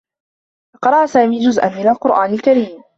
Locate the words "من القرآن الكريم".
1.69-2.83